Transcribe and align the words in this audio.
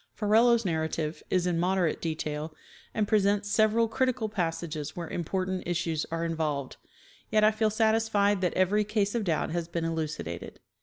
Ferrelo's 0.15 0.65
narrative 0.65 1.21
is 1.29 1.45
in 1.45 1.59
moderate 1.59 2.01
detail, 2.01 2.55
and 2.91 3.07
presents 3.07 3.51
several 3.51 3.87
critical 3.87 4.29
passages 4.29 4.95
where 4.95 5.07
important 5.07 5.61
issues 5.67 6.07
are 6.09 6.25
involved, 6.25 6.77
yet 7.29 7.43
I 7.43 7.51
feel 7.51 7.69
satisfied 7.69 8.41
that 8.41 8.55
every 8.55 8.83
case 8.83 9.13
of 9.13 9.23
doubt 9.25 9.51
has 9.51 9.67
been 9.67 9.85
elucidated. 9.85 10.59